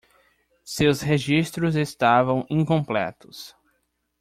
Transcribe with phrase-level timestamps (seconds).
[0.63, 3.55] Seus registros estavam incompletos.